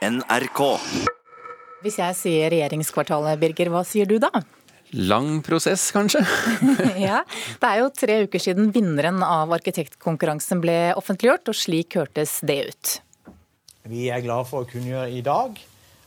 [0.00, 0.60] NRK.
[1.84, 4.30] Hvis jeg sier regjeringskvartalet, Birger, hva sier du da?
[4.96, 6.22] Lang prosess, kanskje?
[7.06, 7.20] ja,
[7.60, 12.58] Det er jo tre uker siden vinneren av arkitektkonkurransen ble offentliggjort, og slik hørtes det
[12.70, 12.94] ut.
[13.92, 15.60] Vi er glad for å kunngjøre i dag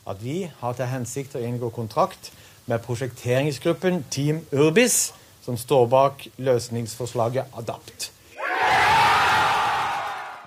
[0.09, 2.31] at vi har til hensikt å inngå kontrakt
[2.65, 5.13] med prosjekteringsgruppen Team Urbis,
[5.45, 8.12] som står bak løsningsforslaget Adapt.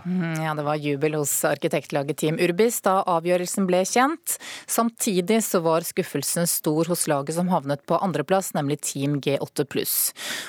[0.07, 4.36] Mm, ja, Det var jubel hos arkitektlaget Team Urbis da avgjørelsen ble kjent.
[4.70, 9.66] Samtidig så var skuffelsen stor hos laget som havnet på andreplass, nemlig Team G8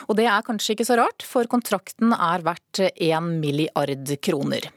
[0.08, 4.70] Og det er kanskje ikke så rart, for kontrakten er verdt 1 milliard kroner.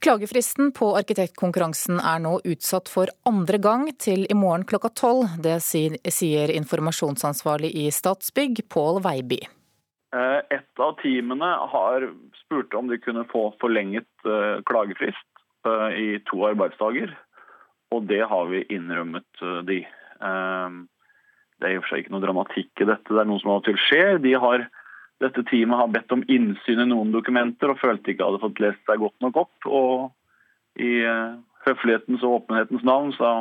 [0.00, 5.28] Klagefristen på arkitektkonkurransen er nå utsatt for andre gang til i morgen klokka tolv.
[5.40, 9.42] Det sier informasjonsansvarlig i Statsbygg, Pål Veiby.
[10.10, 12.08] Eh, et av teamene har
[12.40, 17.12] spurt om de kunne få forlenget eh, klagefrist eh, i to arbeidsdager.
[17.94, 19.80] Og det har vi innrømmet de.
[20.20, 23.50] Det er i og for seg ikke noe dramatikk i dette, det er noe som
[23.50, 24.20] av og til skjer.
[24.22, 24.62] De har,
[25.18, 28.84] dette teamet har bedt om innsyn i noen dokumenter og følte ikke hadde fått lest
[28.86, 29.66] seg godt nok opp.
[29.66, 31.02] Og i
[31.66, 33.32] høflighetens og åpenhetens navn, så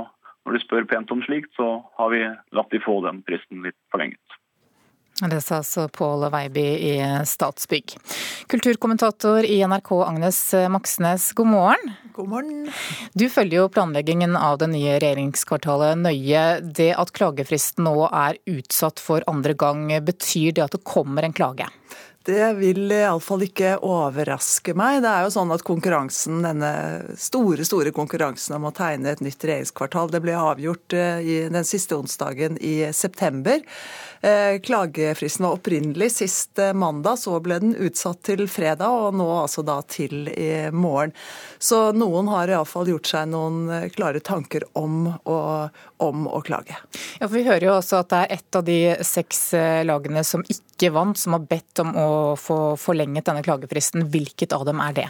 [0.48, 2.26] når de spør pent om slikt, så har vi
[2.58, 4.39] latt de få den fristen litt forlenget.
[5.20, 6.94] Det sa altså Pål Veiby i
[7.28, 7.98] Statsbygg.
[8.48, 10.38] Kulturkommentator i NRK Agnes
[10.72, 11.92] Moxnes, god morgen.
[12.16, 12.70] God morgen.
[13.12, 16.46] Du følger jo planleggingen av det nye regjeringskvartalet nøye.
[16.64, 21.36] Det at klagefristen nå er utsatt for andre gang, betyr det at det kommer en
[21.36, 21.68] klage?
[22.28, 24.98] Det vil iallfall ikke overraske meg.
[25.06, 26.72] Det er jo sånn at konkurransen, denne
[27.16, 31.96] store store konkurransen om å tegne et nytt regjeringskvartal, det ble avgjort eh, den siste
[31.96, 33.64] onsdagen i september.
[34.20, 39.30] Eh, klagefristen var opprinnelig sist eh, mandag, så ble den utsatt til fredag, og nå
[39.38, 41.16] altså da til i morgen.
[41.56, 45.40] Så noen har iallfall gjort seg noen klare tanker om å,
[46.04, 46.76] om å klage.
[47.22, 49.54] Ja, for Vi hører jo også at det er ett av de seks
[49.88, 52.09] lagene som ikke vant, som har bedt om å
[52.40, 54.08] få forlenget denne klagefristen.
[54.14, 55.08] Hvilket av dem er det?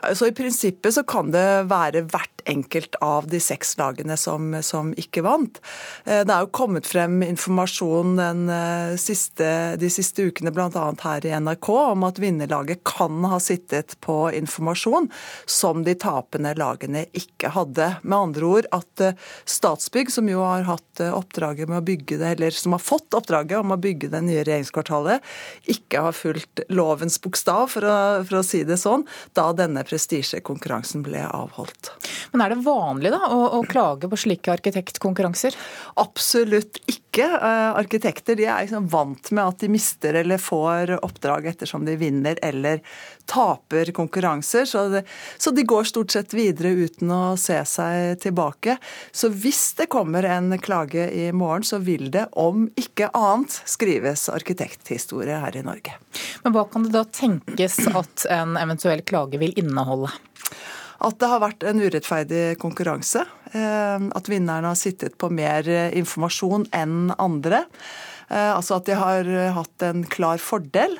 [0.00, 4.50] Ja, så I prinsippet så kan det være hvert enkelt av de seks lagene som,
[4.66, 5.60] som ikke vant.
[6.04, 8.18] Det er jo kommet frem informasjon
[8.62, 10.84] Eh, siste, de siste ukene bl.a.
[11.02, 15.08] her i NRK om at vinnerlaget kan ha sittet på informasjon
[15.46, 17.92] som de tapende lagene ikke hadde.
[18.02, 22.20] Med andre ord at eh, Statsbygg, som jo har hatt eh, oppdraget med å bygge
[22.20, 25.24] det, eller som har fått oppdraget om å bygge det nye regjeringskvartalet,
[25.72, 26.41] ikke har fulgt
[26.72, 27.96] lovens bokstav, for å,
[28.28, 29.04] for å si det sånn,
[29.36, 31.92] da denne prestisjekonkurransen ble avholdt.
[32.32, 35.56] Men er det vanlig da å, å klage på slike arkitektkonkurranser?
[36.02, 37.01] Absolutt ikke.
[37.20, 42.38] Arkitekter de er liksom vant med at de mister eller får oppdrag ettersom de vinner
[42.42, 42.80] eller
[43.28, 44.64] taper konkurranser.
[44.64, 45.02] Så, det,
[45.36, 48.78] så, de går stort sett videre uten å se seg tilbake.
[49.12, 54.28] Så hvis det kommer en klage i morgen, så vil det om ikke annet skrives
[54.32, 55.98] arkitekthistorie her i Norge.
[56.44, 60.12] Men hva kan det da tenkes at en eventuell klage vil inneholde?
[61.02, 63.24] At det har vært en urettferdig konkurranse.
[63.52, 67.66] Eh, at vinnerne har sittet på mer informasjon enn andre.
[68.32, 70.96] Eh, altså at de har eh, hatt en klar fordel.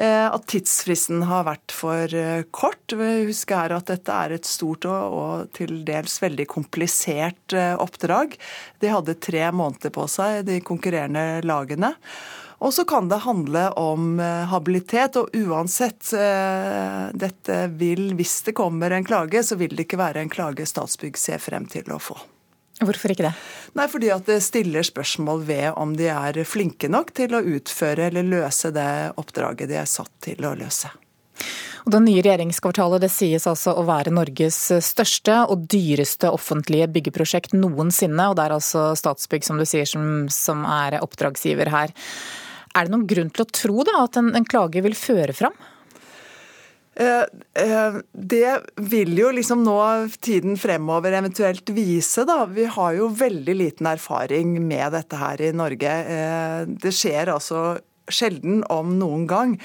[0.00, 2.16] Eh, at tidsfristen har vært for
[2.54, 2.96] kort.
[2.96, 8.38] Husk her at dette er et stort og, til dels veldig komplisert oppdrag.
[8.80, 11.94] De hadde tre måneder på seg, de konkurrerende lagene.
[12.62, 14.20] Og så kan det handle om
[14.52, 16.12] habilitet, og uansett
[17.18, 21.18] dette vil, hvis det kommer en klage, så vil det ikke være en klage Statsbygg
[21.18, 22.20] ser frem til å få.
[22.82, 23.34] Hvorfor ikke det?
[23.78, 28.08] Nei, Fordi at det stiller spørsmål ved om de er flinke nok til å utføre
[28.08, 30.90] eller løse det oppdraget de er satt til å løse.
[31.82, 37.56] Og Det nye regjeringskvartalet det sies altså å være Norges største og dyreste offentlige byggeprosjekt
[37.58, 38.28] noensinne.
[38.30, 41.94] og Det er altså Statsbygg som du sier som, som er oppdragsgiver her.
[42.72, 45.56] Er det noen grunn til å tro da, at en, en klage vil føre fram?
[46.94, 47.24] Eh,
[47.64, 49.76] eh, det vil jo liksom nå
[50.20, 52.42] tiden fremover eventuelt vise, da.
[52.44, 55.88] Vi har jo veldig liten erfaring med dette her i Norge.
[55.88, 57.80] Eh, det skjer altså
[58.12, 59.56] sjelden om noen gang.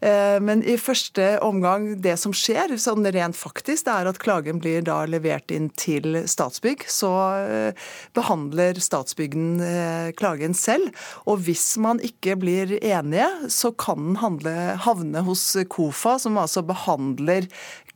[0.00, 4.60] Eh, men i første omgang, det som skjer sånn rent faktisk, det er at klagen
[4.62, 6.86] blir da levert inn til Statsbygg.
[6.90, 7.10] Så
[7.42, 10.92] eh, behandler Statsbyggen eh, klagen selv.
[11.26, 17.48] Og hvis man ikke blir enige, så kan den havne hos KOFA, som altså behandler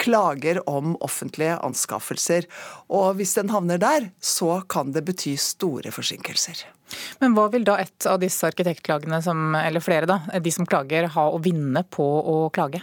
[0.02, 2.48] klager om offentlige anskaffelser.
[2.90, 6.66] Og hvis den havner der, så kan det bety store forsinkelser.
[7.22, 11.08] Men hva vil da et av disse arkitektklagene, som, eller flere da, de som klager,
[11.14, 12.82] ha å vinne på å klage?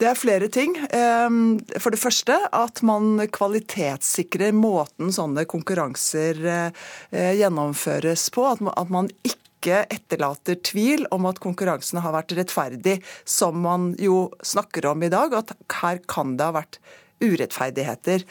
[0.00, 0.74] Det er flere ting.
[0.90, 8.48] Ehm, for det første at man kvalitetssikrer måten sånne konkurranser eh, gjennomføres på.
[8.50, 14.90] At man ikke etterlater tvil om at konkurransene har vært rettferdig, som man jo snakker
[14.90, 15.38] om i dag.
[15.38, 16.82] At her kan det ha vært
[17.24, 18.24] urettferdigheter.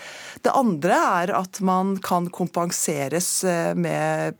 [0.43, 4.37] Det andre er at man kan kompenseres eh, med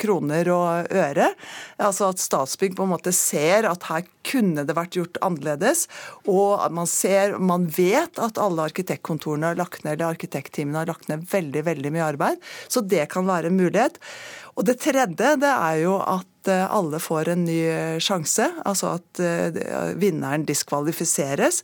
[0.00, 1.32] kroner og øre.
[1.82, 5.86] Altså at Statsbygg på en måte ser at her kunne det vært gjort annerledes.
[6.28, 11.08] Og man ser, man vet at alle arkitektkontorene har lagt ned, eller arkitektteamene har lagt
[11.10, 12.42] ned veldig, veldig mye arbeid.
[12.68, 14.00] Så det kan være en mulighet.
[14.58, 17.58] Og det tredje det er jo at eh, alle får en ny
[18.02, 18.48] sjanse.
[18.68, 19.60] Altså at eh,
[20.00, 21.62] vinneren diskvalifiseres,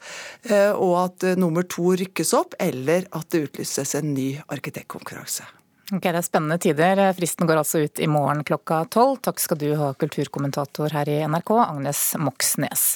[0.50, 5.46] eh, og at nummer to rykkes opp, eller at det utlyses en ny arkitektkonkurranse.
[5.92, 7.00] Ok, Det er spennende tider.
[7.16, 9.18] Fristen går altså ut i morgen klokka tolv.
[9.24, 12.86] Takk skal du ha, kulturkommentator her i NRK, Agnes Moxnes.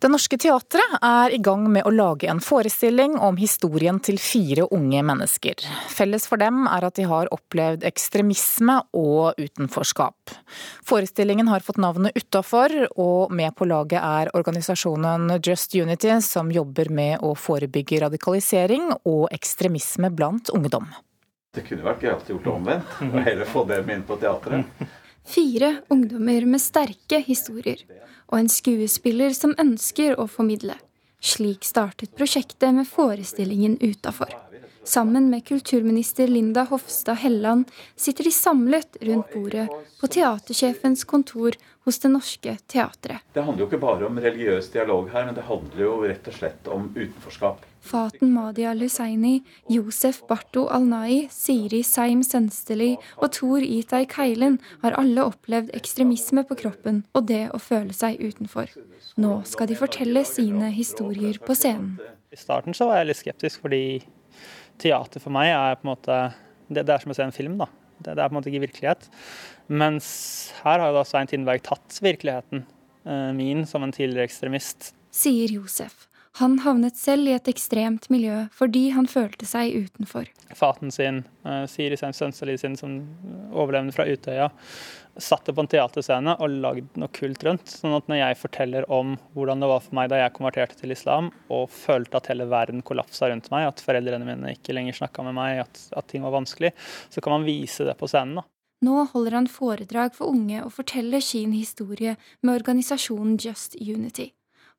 [0.00, 4.64] Det Norske Teatret er i gang med å lage en forestilling om historien til fire
[4.72, 5.60] unge mennesker.
[5.92, 10.32] Felles for dem er at de har opplevd ekstremisme og utenforskap.
[10.88, 16.88] Forestillingen har fått navnet Utafor, og med på laget er organisasjonen Just Unity, som jobber
[16.88, 20.88] med å forebygge radikalisering og ekstremisme blant ungdom.
[21.52, 24.88] Det kunne vært gøy gjort det omvendt, og heller få dem inn på teatret.
[25.24, 27.82] Fire ungdommer med sterke historier
[28.30, 30.76] og en skuespiller som ønsker å formidle.
[31.20, 34.32] Slik startet prosjektet med forestillingen Utafor.
[34.84, 39.68] Sammen med kulturminister Linda Hofstad Helland sitter de samlet rundt bordet
[40.00, 43.20] på teatersjefens kontor hos Det Norske Teatret.
[43.32, 46.38] Det handler jo ikke bare om religiøs dialog her, men det handler jo rett og
[46.38, 47.69] slett om utenforskap.
[47.80, 55.24] Faten Madia Lusaini, Josef Barto Alnai, Siri Seim Sønsteli og Tor Itai Keilen har alle
[55.30, 58.70] opplevd ekstremisme på kroppen og det å føle seg utenfor.
[59.20, 61.96] Nå skal de fortelle sine historier på scenen.
[62.30, 63.82] I starten så var jeg litt skeptisk, fordi
[64.80, 66.22] teater for meg er på en måte
[66.70, 67.66] Det, det er som å se en film, da.
[67.98, 69.08] Det, det, er på en måte ikke virkelighet.
[69.66, 70.06] Mens
[70.62, 74.92] her har jo da Svein Tindberg tatt virkeligheten eh, min som en tidligere ekstremist.
[75.10, 76.06] Sier Josef.
[76.38, 80.28] Han havnet selv i et ekstremt miljø fordi han følte seg utenfor.
[80.56, 83.00] Faten sin, uh, Siri Sønsteli sin, som
[83.50, 84.50] overlevende fra Utøya,
[85.20, 87.74] satte på en teaterscene og lagde noe kult rundt.
[87.80, 90.94] Sånn at når jeg forteller om hvordan det var for meg da jeg konverterte til
[90.94, 95.26] islam, og følte at hele verden kollapsa rundt meg, at foreldrene mine ikke lenger snakka
[95.26, 96.72] med meg, at, at, ting var vanskelig,
[97.10, 98.40] så kan man vise det på scenen.
[98.40, 98.46] da.
[98.86, 104.30] Nå holder han foredrag for unge og forteller sin historie med organisasjonen Just Unity.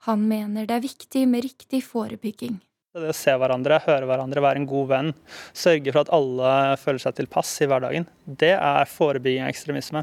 [0.07, 2.55] Han mener det er viktig med riktig forebygging.
[2.91, 5.11] Det å se hverandre, høre hverandre, være en god venn,
[5.55, 10.01] sørge for at alle føler seg tilpass i hverdagen, det er forebygging av ekstremisme.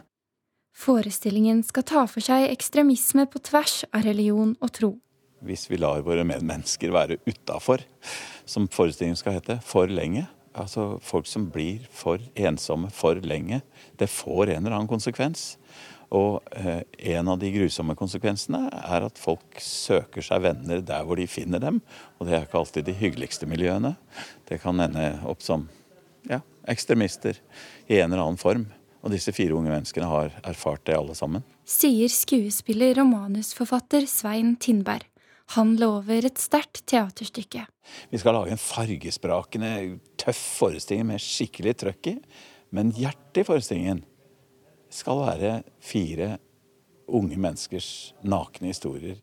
[0.79, 4.93] Forestillingen skal ta for seg ekstremisme på tvers av religion og tro.
[5.45, 7.83] Hvis vi lar våre medmennesker være utafor,
[8.49, 10.25] som forestillingen skal hete, for lenge,
[10.55, 13.61] altså folk som blir for ensomme for lenge,
[13.99, 15.57] det får en eller annen konsekvens.
[16.15, 16.83] Og eh,
[17.13, 21.61] en av de grusomme konsekvensene er at folk søker seg venner der hvor de finner
[21.61, 21.83] dem.
[22.17, 23.95] Og det er ikke alltid de hyggeligste miljøene.
[24.49, 25.67] Det kan ende opp som
[26.29, 27.37] ja, ekstremister
[27.89, 28.67] i en eller annen form.
[29.05, 31.45] Og disse fire unge menneskene har erfart det alle sammen.
[31.69, 35.05] Sier skuespiller og manusforfatter Svein Tindberg.
[35.57, 37.63] Han lover et sterkt teaterstykke.
[38.13, 39.71] Vi skal lage en fargesprakende,
[40.21, 42.15] tøff forestilling med skikkelig trøkk i.
[42.75, 44.03] Men hjertet i forestillingen
[44.91, 46.37] skal være fire
[47.09, 49.19] unge menneskers nakne historier.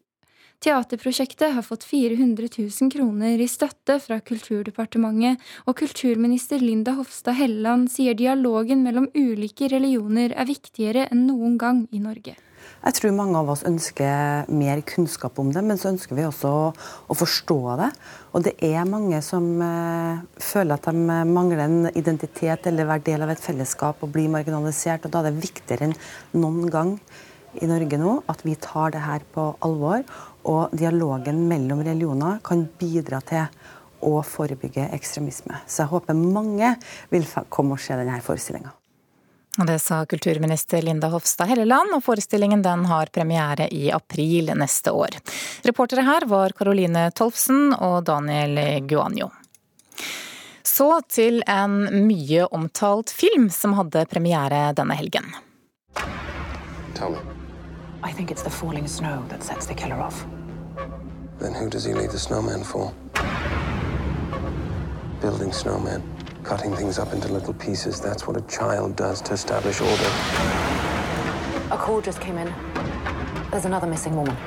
[0.63, 7.91] Teaterprosjektet har fått 400 000 kroner i støtte fra Kulturdepartementet, og kulturminister Linda Hofstad Helleland
[7.93, 12.37] sier dialogen mellom ulike religioner er viktigere enn noen gang i Norge.
[12.85, 16.51] Jeg tror mange av oss ønsker mer kunnskap om det, men så ønsker vi også
[16.53, 17.89] å, forstå det.
[18.37, 23.25] Og det er mange som uh, føler at de mangler en identitet eller være del
[23.25, 25.07] av et fellesskap og blir marginalisert.
[25.07, 25.97] Og da er det viktigere enn
[26.37, 26.95] noen gang
[27.61, 30.05] i Norge nå at vi tar det her på alvor.
[30.45, 33.47] Og dialogen mellom religioner kan bidra til
[34.05, 35.63] å forebygge ekstremisme.
[35.65, 36.75] Så jeg håper mange
[37.09, 38.75] vil komme og se denne forestillinga.
[39.57, 45.15] Det sa kulturminister Linda Hofstad Helleland, og forestillingen den har premiere i april neste år.
[45.63, 49.29] Reportere her var Caroline Tolfsen og Daniel Guanjo.
[50.63, 55.31] Så til en mye omtalt film som hadde premiere denne helgen.
[56.95, 57.19] Tell me.
[58.03, 60.25] I think it's the falling snow that sets the killer off.
[61.39, 62.91] Then who does he leave the snowman for?
[65.21, 66.14] Building snowman.
[66.45, 70.09] Cutting things up into little pieces, that's what a child does to establish order.
[71.71, 72.53] A call just came in.
[73.49, 74.37] There's another missing woman.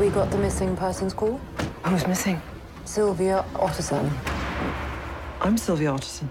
[0.00, 1.40] We got the missing persons call.
[1.84, 2.42] Who's missing?
[2.84, 4.10] Sylvia Otterson.
[5.40, 6.28] I'm Sylvia Otterson.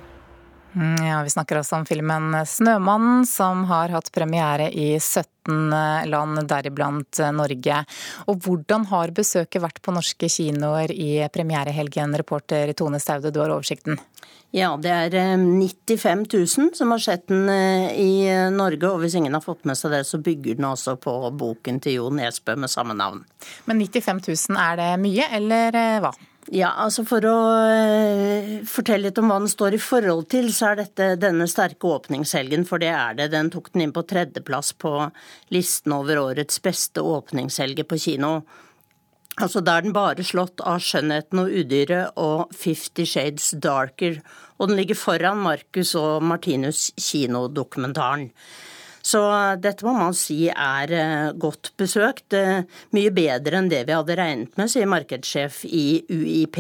[0.76, 5.72] Mm, ja, Vi snakker også om filmen 'Snømannen', som har hatt premiere i 17
[6.10, 7.86] land, deriblant Norge.
[8.28, 13.56] Og hvordan har besøket vært på norske kinoer i premierehelgen, reporter Tone Staude, du har
[13.56, 14.00] oversikten?
[14.56, 18.12] Ja, det er 95 eh, 000 som har sett den eh, i
[18.52, 21.82] Norge, og hvis ingen har fått med seg det, så bygger den også på boken
[21.84, 23.26] til Jo Nesbø med samme navn.
[23.66, 26.14] Men 95 000, er det mye, eller eh, hva?
[26.54, 30.72] Ja, altså For å uh, fortelle litt om hva den står i forhold til, så
[30.72, 33.32] er dette denne sterke åpningshelgen, for det er det.
[33.34, 34.92] Den tok den inn på tredjeplass på
[35.56, 38.36] listen over årets beste åpningshelger på kino.
[39.42, 44.22] Altså Da er den bare slått av 'Skjønnheten og udyret' og 'Fifty Shades Darker',
[44.60, 48.30] og den ligger foran Marcus og Martinus kinodokumentaren.
[49.06, 49.22] Så
[49.62, 52.34] dette må man si er eh, godt besøkt.
[52.34, 52.64] Eh,
[52.96, 56.58] mye bedre enn det vi hadde regnet med, sier markedssjef i UiP,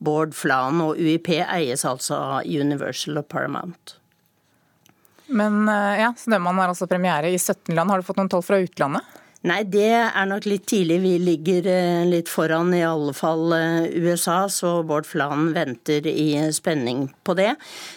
[0.00, 0.80] Bård Flan.
[0.80, 3.98] Og UiP eies altså av Universal og Paramount.
[5.32, 7.92] Men eh, ja, Snømann har altså premiere i 17 land.
[7.92, 9.20] Har du fått noen tall fra utlandet?
[9.42, 11.00] Nei, det er nok litt tidlig.
[11.02, 16.36] Vi ligger eh, litt foran, i alle fall eh, USA, så Bård Flan venter i
[16.54, 17.48] spenning på det.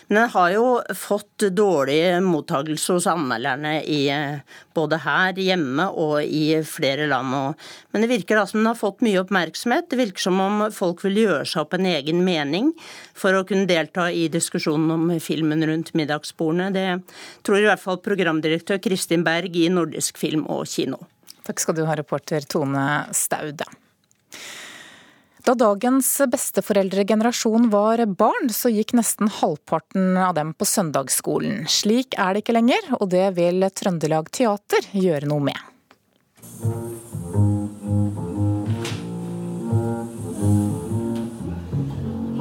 [0.07, 0.65] Men den har jo
[0.97, 4.41] fått dårlig mottakelse hos anmelderne i, eh,
[4.73, 7.61] både her hjemme og i flere land.
[7.93, 9.91] Men det virker da som den har fått mye oppmerksomhet.
[9.93, 12.73] Det virker som om folk vil gjøre seg opp en egen mening
[13.13, 16.73] for å kunne delta i diskusjonen om filmen rundt middagsbordene.
[16.73, 16.89] Det
[17.45, 21.05] tror i hvert fall programdirektør Kristin Berg i Nordisk film og kino.
[21.45, 23.67] Takk skal du ha, reporter Tone Staude.
[25.45, 31.67] Da dagens besteforeldregenerasjon var barn, så gikk nesten halvparten av dem på søndagsskolen.
[31.69, 35.61] Slik er det ikke lenger, og det vil Trøndelag Teater gjøre noe med.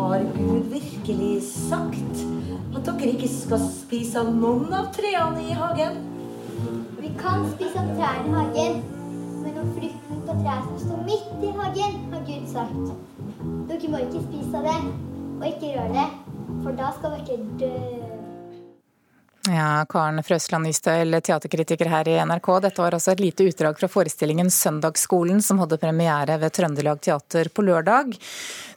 [0.01, 2.25] Har Gud virkelig sagt
[2.73, 6.01] at dere ikke skal spise av noen av trærne i hagen?
[7.05, 8.85] Vi kan spise av trærne i hagen,
[9.45, 12.95] men om frukten på treet som står midt i hagen, har Gud sagt.
[13.69, 14.79] Dere må ikke spise av det,
[15.37, 16.09] og ikke røre det,
[16.65, 18.04] for da skal dere dø.
[19.45, 22.47] Ja, Karen Frøsland Nystøyl, teaterkritiker her i NRK.
[22.65, 27.51] Dette var altså et lite utdrag fra forestillingen Søndagsskolen, som hadde premiere ved Trøndelag Teater
[27.53, 28.17] på lørdag.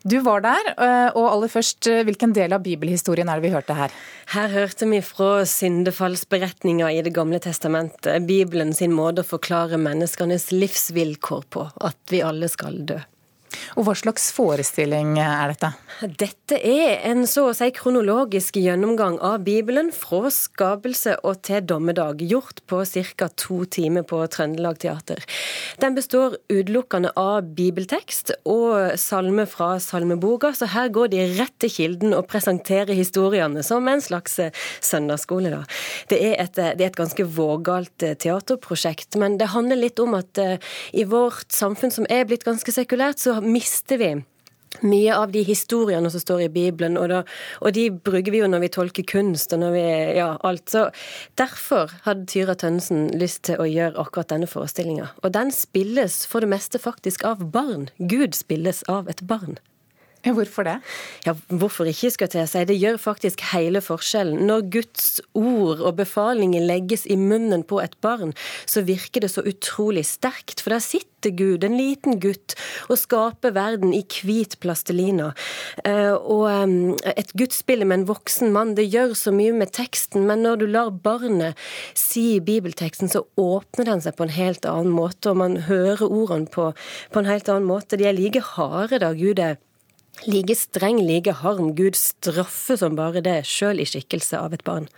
[0.04, 3.56] Du var der, eh, og aller først, eh, hvilken del av bibelhistorien er det vi
[3.56, 3.92] hørte her?
[4.36, 10.52] Her hørte vi fra syndefallsberetninga i Det gamle testamentet, Bibelen sin måte å forklare menneskenes
[10.52, 13.00] livsvilkår på, at vi alle skal dø.
[13.78, 15.72] Og Hva slags forestilling er dette?
[16.20, 22.22] Dette er en så å si kronologisk gjennomgang av Bibelen fra skapelse og til dommedag,
[22.22, 23.30] gjort på ca.
[23.36, 25.24] to timer på Trøndelag Teater.
[25.82, 31.74] Den består utelukkende av bibeltekst og salme fra salmeboka, så her går de rett til
[31.74, 34.40] kilden og presenterer historiene som en slags
[34.82, 35.52] søndagsskole.
[35.54, 35.64] Da.
[36.10, 40.42] Det, er et, det er et ganske vågalt teaterprosjekt, men det handler litt om at
[40.42, 40.58] eh,
[40.94, 44.16] i vårt samfunn som er blitt ganske sekulært, så mister vi
[44.86, 47.22] mye av de historiene som står i Bibelen, og, da,
[47.62, 49.86] og, de bruker vi jo når vi tolker kunst og når vi
[50.18, 50.70] Ja, alt.
[50.70, 50.88] Så
[51.40, 55.12] derfor hadde Tyra Tønnesen lyst til å gjøre akkurat denne forestillinga.
[55.24, 57.90] Og den spilles for det meste faktisk av barn.
[57.98, 59.58] Gud spilles av et barn.
[60.26, 60.78] Hvorfor det?
[61.26, 62.64] Ja, Hvorfor ikke, skal jeg si.
[62.68, 64.46] Det gjør faktisk hele forskjellen.
[64.50, 68.34] Når Guds ord og befalinger legges i munnen på et barn,
[68.66, 70.62] så virker det så utrolig sterkt.
[70.62, 72.56] For der sitter Gud, en liten gutt,
[72.90, 75.32] og skaper verden i hvit plastelina.
[75.86, 76.50] Eh, og
[77.14, 80.68] et gudsbilde med en voksen mann, det gjør så mye med teksten, men når du
[80.72, 81.58] lar barnet
[81.98, 86.52] si bibelteksten, så åpner den seg på en helt annen måte, og man hører ordene
[86.52, 86.72] på,
[87.14, 88.00] på en helt annen måte.
[88.00, 89.58] De er like harde da Gud er
[90.26, 91.76] Like streng, like harm.
[91.78, 94.90] Gud straffer som bare det, sjøl i skikkelse av et barn.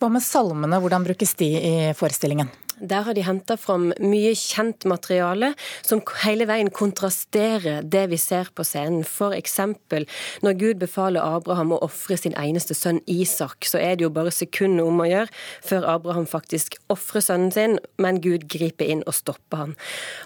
[0.00, 2.50] Hva med salmene, hvordan brukes de i forestillingen?
[2.80, 8.50] Der har de henta fram mye kjent materiale som hele veien kontrasterer det vi ser
[8.54, 9.04] på scenen.
[9.34, 10.06] Eksempel
[10.44, 14.32] når Gud befaler Abraham å ofre sin eneste sønn Isak, så er det jo bare
[14.34, 15.32] sekunder om å gjøre
[15.64, 19.74] før Abraham faktisk ofrer sønnen sin, men Gud griper inn og stopper han.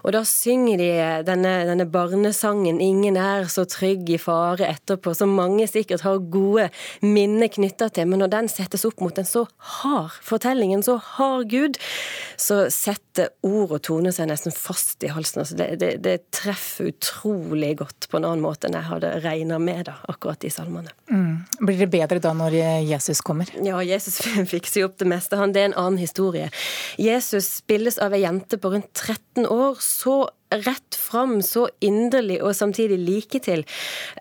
[0.05, 0.91] Og da synger de
[1.29, 6.71] denne, denne barnesangen 'Ingen er så trygg i fare' etterpå, som mange sikkert har gode
[7.03, 8.07] minner knytta til.
[8.07, 11.79] Men når den settes opp mot en så hard fortelling, en så hard Gud,
[12.43, 15.43] så setter ord og tone seg nesten fast i halsen.
[15.45, 19.61] Altså det, det, det, treffer utrolig godt på en annen måte enn jeg hadde regna
[19.63, 20.91] med da, akkurat i salmene.
[21.13, 21.45] Mm.
[21.63, 22.57] Blir det bedre da når
[22.89, 23.51] Jesus kommer?
[23.63, 24.19] Ja, Jesus
[24.55, 25.39] fikser jo opp det meste.
[25.39, 26.51] Han, det er en annen historie.
[27.01, 29.79] Jesus spilles av ei jente på rundt 13 år.
[29.83, 30.25] så
[30.67, 33.65] rett fram, så inderlig og samtidig like til.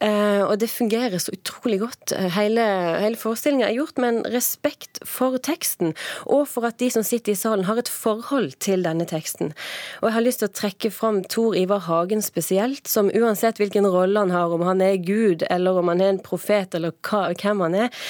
[0.01, 2.15] Eh, og det fungerer så utrolig godt.
[2.35, 2.65] Hele,
[3.01, 5.95] hele forestillinga er gjort med en respekt for teksten,
[6.25, 9.53] og for at de som sitter i salen har et forhold til denne teksten.
[10.01, 13.87] Og jeg har lyst til å trekke fram Tor Ivar Hagen spesielt, som uansett hvilken
[13.87, 17.29] rolle han har, om han er Gud eller om han er en profet eller hva,
[17.35, 18.05] hvem han er,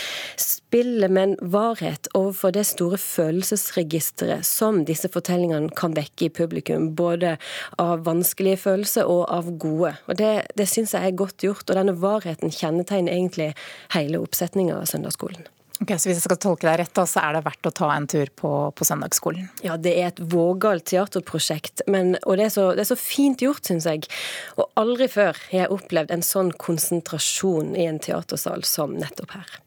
[0.71, 6.93] spiller med en varhet overfor det store følelsesregisteret som disse fortellingene kan vekke i publikum.
[6.95, 7.33] Både
[7.81, 9.97] av vanskelige følelser og av gode.
[10.07, 13.49] Og Det, det syns jeg er godt gjort, og denne varheten kjennetegner egentlig
[13.91, 15.43] hele oppsetninga av søndagsskolen.
[15.81, 17.89] Ok, så Hvis jeg skal tolke deg rett, da, så er det verdt å ta
[17.91, 19.49] en tur på, på søndagsskolen?
[19.65, 23.43] Ja, det er et vågalt teaterprosjekt, men, og det er, så, det er, så, fint
[23.43, 24.07] gjort, syns jeg.
[24.55, 29.59] Og aldri før har jeg opplevd en sånn konsentrasjon i en teatersal som nettopp her.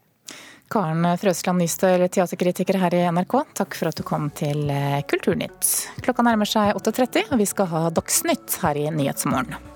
[0.72, 5.70] Karen Frøsland Nystøl, teaterkritiker her i NRK, takk for at du kom til eh, Kulturnytt.
[6.04, 9.73] Klokka nærmer seg 8.30, og vi skal ha Dagsnytt her i Nyhetsmorgen.